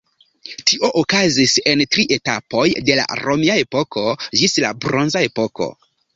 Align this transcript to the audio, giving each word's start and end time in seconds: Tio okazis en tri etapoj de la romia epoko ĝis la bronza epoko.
Tio 0.69 0.87
okazis 1.01 1.53
en 1.73 1.83
tri 1.95 2.05
etapoj 2.17 2.65
de 2.89 2.97
la 3.01 3.05
romia 3.21 3.59
epoko 3.67 4.07
ĝis 4.43 4.59
la 4.67 4.75
bronza 4.87 5.25
epoko. 5.31 5.71